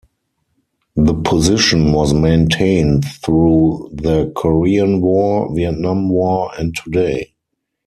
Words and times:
The 0.95 1.13
position 1.13 1.91
was 1.91 2.11
maintained 2.11 3.05
through 3.23 3.91
the 3.93 4.33
Korean 4.35 4.99
War, 4.99 5.53
Vietnam 5.53 6.09
War 6.09 6.49
and 6.57 6.73
today. 6.75 7.33